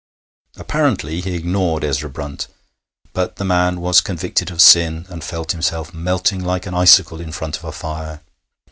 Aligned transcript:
Apparently 0.55 1.21
he 1.21 1.35
ignored 1.35 1.83
Ezra 1.83 2.09
Brunt, 2.09 2.47
but 3.13 3.35
the 3.35 3.45
man 3.45 3.81
was 3.81 4.01
convicted 4.01 4.49
of 4.49 4.59
sin, 4.59 5.05
and 5.09 5.23
felt 5.23 5.51
himself 5.51 5.93
melting 5.93 6.43
like 6.43 6.65
an 6.65 6.73
icicle 6.73 7.21
in 7.21 7.31
front 7.31 7.55
of 7.57 7.63
a 7.65 7.71
fire. 7.71 8.21